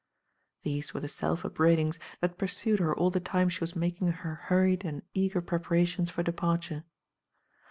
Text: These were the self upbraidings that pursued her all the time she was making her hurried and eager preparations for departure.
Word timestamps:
These 0.63 0.95
were 0.95 0.99
the 0.99 1.07
self 1.07 1.43
upbraidings 1.45 1.99
that 2.21 2.35
pursued 2.39 2.79
her 2.79 2.97
all 2.97 3.11
the 3.11 3.19
time 3.19 3.49
she 3.49 3.59
was 3.61 3.75
making 3.75 4.07
her 4.07 4.33
hurried 4.33 4.83
and 4.83 5.03
eager 5.13 5.41
preparations 5.43 6.09
for 6.09 6.23
departure. 6.23 6.85